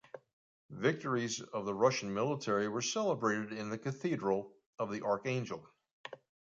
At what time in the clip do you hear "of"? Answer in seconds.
1.53-1.65, 4.79-4.89